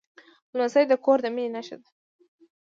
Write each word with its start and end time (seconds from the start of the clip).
لمسی 0.57 0.83
د 0.87 0.93
کور 1.03 1.17
د 1.23 1.27
مینې 1.35 1.49
نښه 1.55 1.77
ده. 1.81 1.89